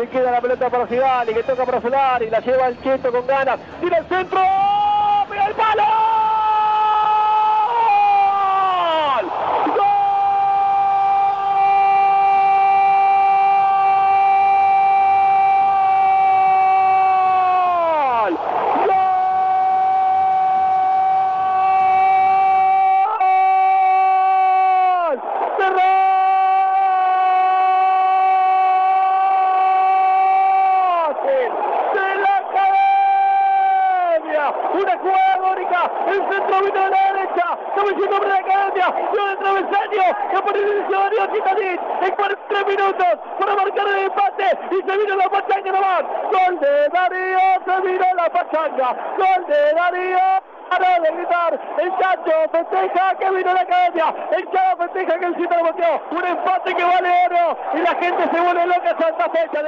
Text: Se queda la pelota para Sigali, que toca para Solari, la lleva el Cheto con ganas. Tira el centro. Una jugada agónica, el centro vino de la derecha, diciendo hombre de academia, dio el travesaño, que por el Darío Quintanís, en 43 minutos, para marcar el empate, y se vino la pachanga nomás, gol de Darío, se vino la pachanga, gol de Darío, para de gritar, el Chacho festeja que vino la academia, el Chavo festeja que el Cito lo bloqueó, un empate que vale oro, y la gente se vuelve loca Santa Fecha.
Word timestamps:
Se 0.00 0.08
queda 0.08 0.30
la 0.30 0.40
pelota 0.40 0.70
para 0.70 0.88
Sigali, 0.88 1.34
que 1.34 1.42
toca 1.42 1.66
para 1.66 1.82
Solari, 1.82 2.30
la 2.30 2.40
lleva 2.40 2.68
el 2.68 2.82
Cheto 2.82 3.12
con 3.12 3.26
ganas. 3.26 3.60
Tira 3.82 3.98
el 3.98 4.06
centro. 4.06 4.69
Una 34.74 34.98
jugada 34.98 35.34
agónica, 35.34 35.90
el 36.06 36.18
centro 36.30 36.60
vino 36.60 36.80
de 36.84 36.90
la 36.90 37.12
derecha, 37.12 37.58
diciendo 37.90 38.16
hombre 38.16 38.30
de 38.30 38.38
academia, 38.38 38.94
dio 39.12 39.30
el 39.30 39.38
travesaño, 39.38 40.02
que 40.30 40.42
por 40.42 40.56
el 40.56 40.90
Darío 40.90 41.32
Quintanís, 41.32 41.80
en 42.02 42.14
43 42.14 42.66
minutos, 42.66 43.18
para 43.38 43.56
marcar 43.56 43.88
el 43.88 43.98
empate, 44.04 44.58
y 44.70 44.76
se 44.76 44.96
vino 44.96 45.16
la 45.16 45.28
pachanga 45.28 45.72
nomás, 45.72 46.02
gol 46.30 46.60
de 46.60 46.88
Darío, 46.88 47.40
se 47.64 47.80
vino 47.86 48.04
la 48.14 48.30
pachanga, 48.30 48.96
gol 49.18 49.46
de 49.46 49.74
Darío, 49.74 50.18
para 50.70 51.00
de 51.00 51.10
gritar, 51.10 51.60
el 51.78 51.90
Chacho 51.98 52.48
festeja 52.52 53.14
que 53.18 53.30
vino 53.30 53.52
la 53.52 53.60
academia, 53.60 54.14
el 54.30 54.50
Chavo 54.52 54.84
festeja 54.84 55.18
que 55.18 55.26
el 55.26 55.34
Cito 55.34 55.56
lo 55.56 55.62
bloqueó, 55.64 56.00
un 56.12 56.24
empate 56.24 56.74
que 56.74 56.84
vale 56.84 57.08
oro, 57.26 57.58
y 57.74 57.78
la 57.78 57.94
gente 57.96 58.22
se 58.32 58.40
vuelve 58.40 58.66
loca 58.66 58.96
Santa 59.00 59.28
Fecha. 59.30 59.58